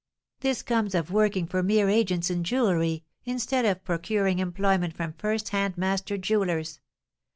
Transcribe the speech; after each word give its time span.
"This 0.39 0.63
comes 0.63 0.95
of 0.95 1.11
working 1.11 1.45
for 1.45 1.61
mere 1.61 1.87
agents 1.87 2.31
in 2.31 2.43
jewelry, 2.43 3.03
instead 3.23 3.65
of 3.65 3.83
procuring 3.83 4.39
employment 4.39 4.95
from 4.95 5.13
first 5.13 5.49
hand 5.49 5.77
master 5.77 6.17
jewellers. 6.17 6.79